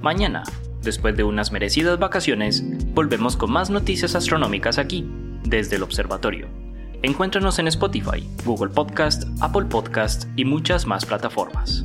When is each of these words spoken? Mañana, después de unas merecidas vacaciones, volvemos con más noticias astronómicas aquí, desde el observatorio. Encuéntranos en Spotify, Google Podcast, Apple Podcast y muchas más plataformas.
Mañana, 0.00 0.44
después 0.82 1.16
de 1.16 1.24
unas 1.24 1.50
merecidas 1.50 1.98
vacaciones, 1.98 2.62
volvemos 2.94 3.36
con 3.36 3.50
más 3.50 3.68
noticias 3.68 4.14
astronómicas 4.14 4.78
aquí, 4.78 5.04
desde 5.44 5.76
el 5.76 5.82
observatorio. 5.82 6.46
Encuéntranos 7.02 7.58
en 7.58 7.66
Spotify, 7.66 8.28
Google 8.44 8.70
Podcast, 8.70 9.24
Apple 9.40 9.64
Podcast 9.64 10.26
y 10.36 10.44
muchas 10.44 10.86
más 10.86 11.04
plataformas. 11.04 11.84